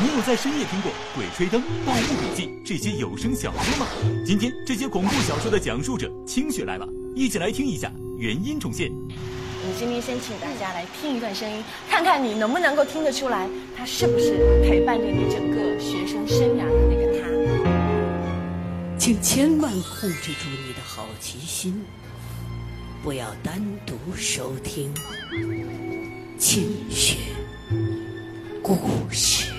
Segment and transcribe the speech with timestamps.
[0.00, 3.88] 你有在深夜听过《鬼吹灯》《盗墓笔记》这些有声小说吗？
[4.24, 8.92] 今天这些恐怖小说的讲述者清雪来了，一起来听一下原音重现。
[8.92, 17.26] 我们今天先请大家来听一段声音，看看你能不能够听得出来，他是不是陪伴着你整个学生生涯的那个他。
[19.00, 21.82] 请千万控制住你的好奇心，
[23.02, 24.94] 不要单独收听
[26.38, 27.16] 清雪
[28.62, 28.78] 故
[29.10, 29.57] 事。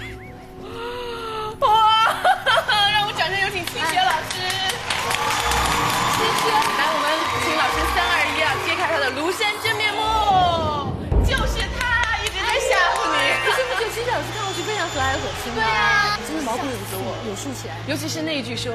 [15.56, 17.76] 对啊，真的毛孔有有竖起来。
[17.88, 18.74] 尤其是那一句说：“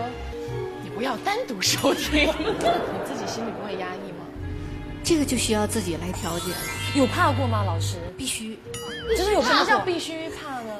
[0.82, 2.26] 你不要单独收听。
[2.38, 4.13] ”你自己心里不会压抑吗？
[5.04, 6.58] 这个就需要自己来调节了，
[6.94, 7.62] 有怕过吗？
[7.64, 8.58] 老师，必须。
[9.16, 10.72] 就是有什么叫必须怕呢？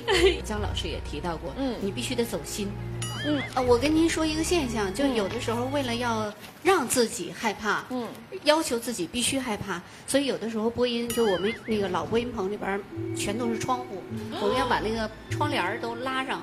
[0.44, 2.70] 张老师也提到过，嗯你必须得走心。
[3.24, 8.06] 嗯呃，我跟您说一个现象，就有的时候为了要让自己害怕，嗯，
[8.44, 12.80] 要求自己必须害怕，所以有的时候播音，就我们那个老播音棚里边
[13.16, 14.02] 全都是窗户，
[14.42, 16.42] 我们要把那个窗帘儿都拉上，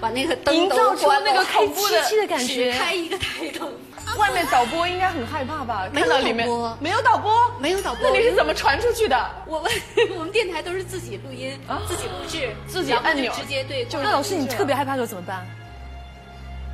[0.00, 2.72] 把那个灯都关那个了恐怖的黑漆漆的感觉。
[2.72, 3.72] 开一个台灯，
[4.18, 5.88] 外面导播应该很害怕吧？
[5.92, 6.48] 没有看到里面
[6.80, 8.10] 没有导播，没有导播。
[8.10, 9.30] 那你是怎么传出去的？
[9.46, 9.70] 我们
[10.16, 11.82] 我们电台都是自己录音，啊？
[11.88, 13.32] 自己录制，自己按钮。
[13.36, 15.46] 直接对，那老师你特别害怕的时候怎么办？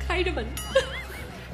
[0.07, 0.45] 开着门。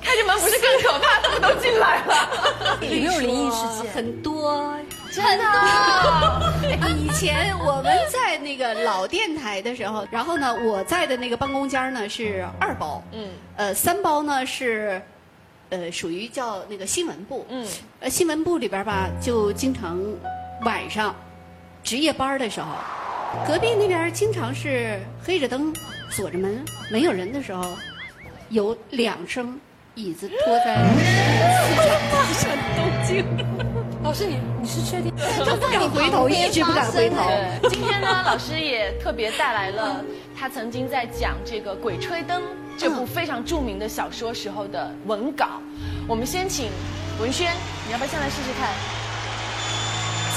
[0.09, 1.21] 开着门不是更可怕？
[1.21, 2.79] 他们都进来了。
[2.81, 3.91] 有没有灵异事件？
[3.91, 4.75] 很多，
[5.11, 6.89] 真的？
[6.97, 14.99] 以前我们在那个老电台的时候，然后呢，我在的那个办公间呢是二包，嗯呃，三包呢是，
[15.69, 17.67] 呃，属于叫那个新闻部，嗯，
[17.99, 20.01] 呃，新闻部里边吧，就经常
[20.65, 21.15] 晚上
[21.83, 22.67] 值夜班的时候，
[23.45, 25.71] 隔壁那边经常是黑着灯、
[26.09, 27.77] 锁着门，没有人的时候，
[28.49, 29.59] 有两声
[29.99, 33.25] 椅子拖在四川 大山东京。
[34.01, 35.11] 老师你你是确定？
[35.45, 37.17] 他不敢回头，一直不敢回头。
[37.69, 40.01] 今天呢，老师也特别带来了
[40.37, 42.41] 他曾经在讲这个《鬼吹灯》
[42.77, 45.61] 这部非常著名的小说时候的文稿。
[46.07, 46.69] 我们先请
[47.19, 47.51] 文轩，
[47.85, 48.69] 你要不要先来试试看？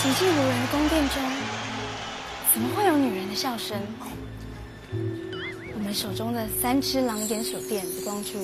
[0.02, 1.22] 寂静无人的宫殿中，
[2.52, 3.78] 怎么会有女人的笑声？
[5.74, 8.40] 我们手中的三只狼眼手电的光柱，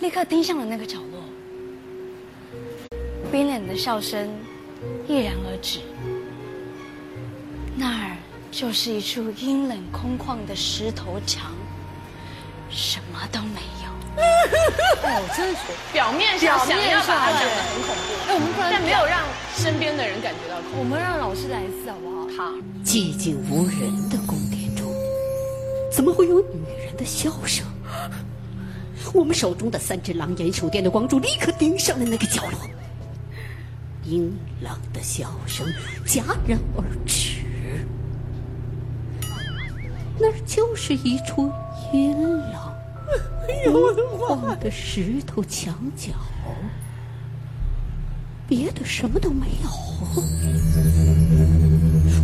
[0.00, 1.20] 立刻盯向了那个角落。
[3.30, 4.28] 冰冷的笑声
[5.06, 5.80] 毅然而止，
[7.76, 8.16] 那儿
[8.50, 11.52] 就是一处阴冷空旷的石头墙，
[12.70, 14.22] 什么都没有。
[15.02, 15.92] 哎，我真的觉得。
[15.92, 17.94] 表面上想要把它讲得很恐
[18.26, 19.20] 哎，我们不怖，然但没有让
[19.54, 22.44] 身边的人感觉到恐我们让老师来一次好不好？
[22.44, 22.54] 好。
[22.82, 24.90] 寂静无人的宫殿中，
[25.92, 27.66] 怎么会有女人的笑声？
[29.12, 32.60] 我们手中的三只狼眼手电的光柱立刻盯上了那个角落，
[34.04, 35.66] 阴冷的笑声
[36.06, 37.38] 戛然而止。
[40.18, 41.50] 那儿就是一处
[41.92, 42.52] 阴冷、
[43.64, 43.82] 空
[44.18, 46.12] 旷的石头墙角，
[48.46, 49.70] 别的什么都没有。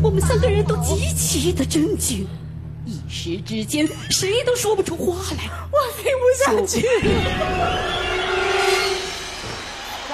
[0.03, 2.27] 我们三个人都极其的震惊，
[2.85, 5.51] 一时之间谁都说不出话来。
[5.77, 6.75] 我听不下去。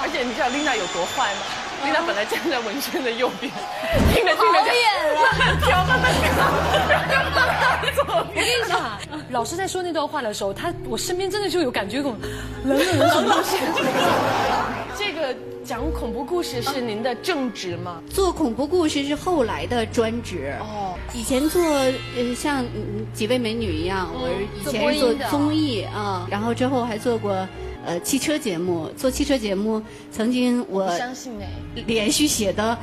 [0.03, 1.41] 而且你知道琳达有多坏吗？
[1.83, 3.51] 琳达本来站在文轩的右边，
[4.13, 4.71] 听着听着就
[5.65, 6.25] 跳 慢慢跳，
[6.87, 7.51] 然后慢慢
[7.93, 8.73] 左我跟你讲，
[9.29, 12.17] 老师在说那段话的时候，他我身边真的就有感觉，一种
[12.63, 13.57] 冷冷的什么东西。
[15.23, 18.03] 这个讲恐怖故事是您的正职吗？
[18.09, 20.53] 做恐怖故事是后来的专职。
[20.59, 24.27] 哦，以前做呃像嗯几位美女一样，我
[24.59, 27.47] 以前是做综艺啊，然后之后还做过
[27.85, 28.89] 呃汽车节目。
[28.97, 31.47] 做汽车节目，曾经我相信哎，
[31.87, 32.77] 连续写的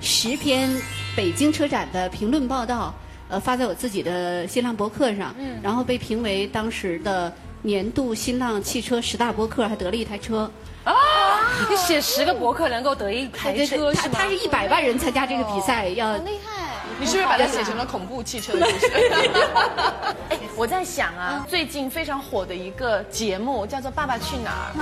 [0.00, 0.74] 十篇
[1.14, 2.94] 北京车展的评论报道，
[3.28, 7.30] 呃，发在我自己的新浪博客上，嗯然后被评为当时的
[7.60, 10.50] 年度新浪汽车十大博客，还得了一台车。
[11.68, 14.14] 你写十个博客能够得一台车是吗？
[14.14, 16.62] 他是一百万人参加这个比赛，要厉害！
[16.98, 18.90] 你是不是把它写成了恐怖汽车的故事？
[20.30, 24.72] 哎，我在想啊，最近非常火的一个节目叫做《爸爸去哪儿》，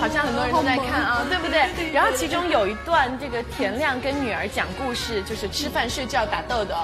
[0.00, 1.90] 好像很多人都在看啊，对不对？
[1.92, 6.74] 然后其中有一段，这个田亮跟女儿讲故事，就是吃饭、睡觉、打豆豆。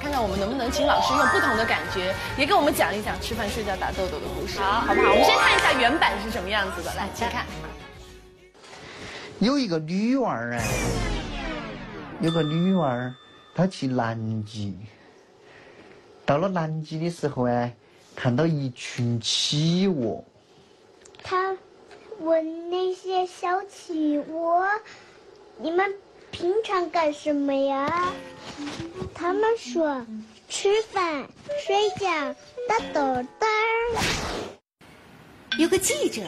[0.00, 5.10] 看看我们能不能请老师用不同的感觉，也给我们讲一讲吃饭、睡觉、打豆豆的故事，好不好？
[5.10, 7.46] 我们先看一下原版是什么样子的，来，请看。
[9.46, 10.64] 有一个女娃儿哎，
[12.20, 13.14] 有个女娃儿，
[13.54, 14.76] 她去南极，
[16.24, 17.70] 到了南极的时候啊，
[18.16, 20.24] 看到一群企鹅。
[21.22, 21.56] 他
[22.18, 24.66] 问那些小企鹅
[25.62, 25.94] ：“你们
[26.32, 28.12] 平常干什么呀？”
[29.14, 30.04] 他们说
[30.50, 31.24] ：“吃饭、
[31.64, 32.34] 睡觉、
[32.68, 33.46] 打豆豆。”
[35.56, 36.22] 有个记者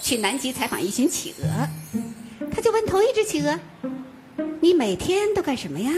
[0.00, 1.68] 去南极采访一群企鹅，
[2.60, 3.58] 就问头一只企鹅
[4.60, 5.90] ：“你每天都干什么呀？”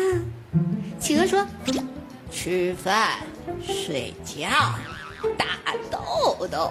[1.00, 1.46] 企鹅说
[2.30, 3.18] ：“吃饭、
[3.66, 4.48] 睡觉、
[5.36, 6.70] 打豆豆。”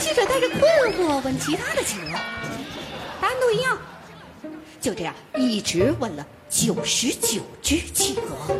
[0.00, 0.62] 记者带着困
[0.94, 2.12] 惑问其他的企鹅，
[3.20, 3.78] 答案都一样。
[4.80, 8.56] 就这样，一直问了九十九只企鹅。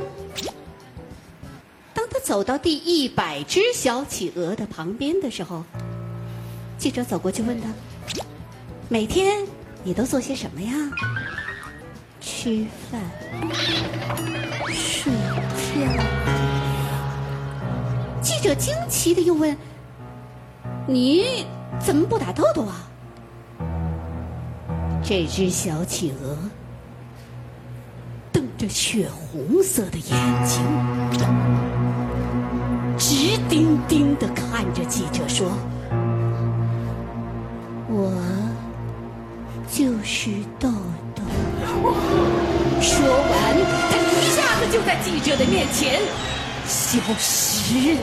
[1.95, 5.65] 当他走到第一百只小企鹅的旁边的时候，
[6.77, 7.69] 记者走过去问他
[8.91, 9.47] ：“每天
[9.83, 10.73] 你都做些什么呀
[12.21, 13.01] ？”“吃饭、
[14.73, 15.81] 睡觉。”
[18.21, 19.57] 记者惊奇的又问
[20.87, 21.47] ：“你
[21.79, 22.87] 怎么不打豆豆啊？”
[25.03, 26.39] 这只小企鹅
[28.31, 30.63] 瞪着血红色的眼睛，
[32.99, 35.51] 直盯盯的看着记者说。
[40.21, 40.69] 就是豆
[41.15, 41.23] 豆。
[42.83, 43.33] 说完，
[43.91, 45.99] 他一下子就在记者的面前
[46.67, 48.01] 消失了。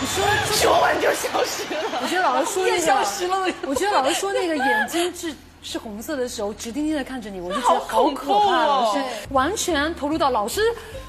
[0.00, 0.24] 你说
[0.54, 2.00] 说完就消失了。
[2.00, 3.46] 我觉得老师说那个 消失了。
[3.66, 5.34] 我觉得老师说那个眼睛是
[5.66, 8.64] 是红色的时候，直盯盯的看着你，我就觉得好可怕。
[8.64, 10.60] 老师完全投入到老师。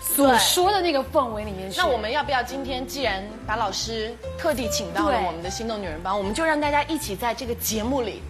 [0.01, 1.77] 所说的那个氛围里面去。
[1.77, 8.23] 那我们要不要今天既然把老师特地请到了我们的心动女人帮，我们就让大家一起在这个节目里，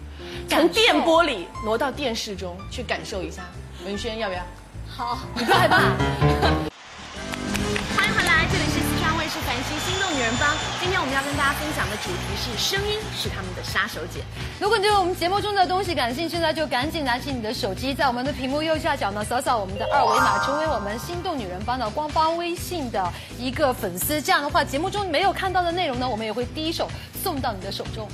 [0.50, 3.42] 从电波里挪到电视中去感受一下。
[3.86, 4.42] 文轩要不要？
[4.86, 5.78] 好，你不害怕？
[9.58, 10.56] 欢迎回来，这里是四川卫视凡心心动女人帮。
[10.80, 14.22] 今天我们要跟大家分享的主题是声音是他们的杀手锏。
[14.60, 24.22] 如果你对我们节目中的东西感兴趣呢，就赶紧拿起你的手机，在我们的屏幕右下角呢扫扫我们的二维码，成为我们心动女人帮的官方微信的一个粉丝。
[24.22, 26.88] 这样的话，节目中没有看到的内容呢，我们也会第一手
[27.22, 28.08] 送到你的手中。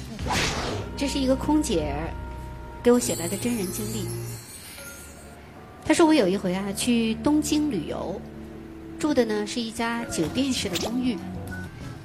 [0.96, 1.94] 这是一个空姐
[2.82, 4.06] 给我写来的真人经历。
[5.84, 8.18] 她说我有一回啊去东京旅游，
[8.98, 11.18] 住的呢是一家酒店式的公寓，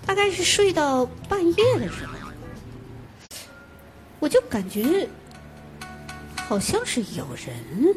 [0.09, 2.13] 大概是睡到半夜的时候。
[4.19, 5.07] 我就感觉
[6.47, 7.95] 好像是有人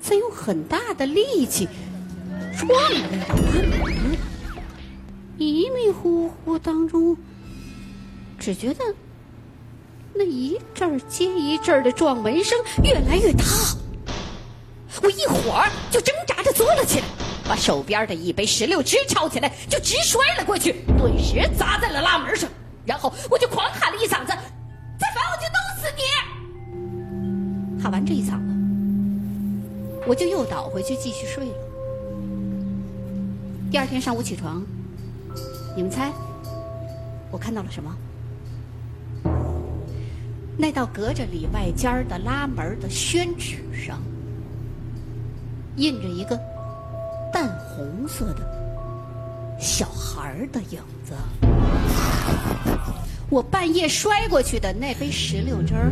[0.00, 1.68] 在用很大的力气
[2.56, 3.34] 撞那个
[3.82, 4.16] 门，
[5.36, 7.14] 迷迷糊糊当中，
[8.38, 8.82] 只觉得
[10.14, 13.44] 那一阵儿接一阵儿的撞门声越来越大，
[15.02, 17.04] 我一会儿就挣扎着坐了起来，
[17.46, 22.48] 把手边的一杯石榴汁抄起来就直摔了过去，顿时砸在了拉门上，
[22.84, 24.32] 然后我就狂喊了一嗓子。
[24.98, 27.82] 再烦我就弄死你！
[27.82, 28.52] 喊完这一嗓子，
[30.06, 31.54] 我就又倒回去继续睡了。
[33.70, 34.64] 第二天上午起床，
[35.76, 36.12] 你们猜
[37.30, 37.94] 我看到了什么？
[40.56, 44.00] 那道隔着里外间的拉门的宣纸上，
[45.76, 46.40] 印着一个
[47.74, 51.12] 红色的小孩的影子。
[53.28, 55.90] 我半夜摔过去的那杯石榴汁儿，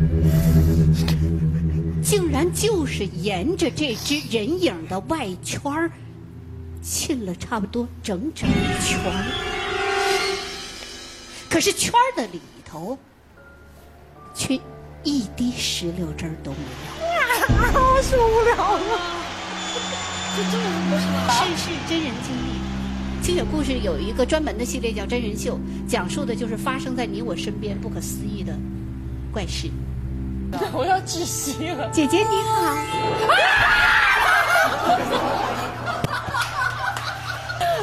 [2.00, 5.90] 竟然就是沿着这只人影的外圈儿
[6.82, 8.52] 沁了差不多整整一
[8.84, 9.24] 圈儿。
[11.50, 12.96] 可是圈儿的里头，
[14.34, 14.56] 却
[15.02, 17.06] 一滴石榴汁儿都没有。
[17.50, 19.21] 啊，受不了了！
[20.34, 21.28] 就这么故事吗？
[21.44, 23.22] 是是真人经历。
[23.22, 28.52] 清雪故事有一个专门的系列叫真人秀，讲述的就是发生在你我身边不可思议的
[29.30, 29.70] 怪事。
[30.72, 32.62] 我要窒息了，姐姐你好。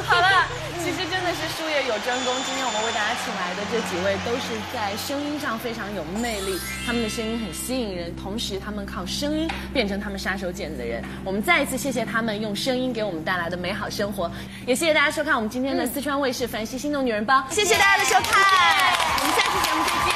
[0.06, 0.46] 好了，
[0.82, 2.34] 其实真的是术业有专攻。
[2.44, 11.02] 今天我们为大家请来的这几位都是在声音上非常有魅力，他们的声音很吸引人，同时他们靠声音变成他们杀手锏的人。
[11.24, 14.30] 我们再一次谢谢他们用声音给我们带来的美好生活，
[14.66, 18.42] 也谢谢大家收看我们今天的四川卫视《凡西心动女人帮》，谢谢大家的收看，
[19.20, 20.09] 我们下期节目再见。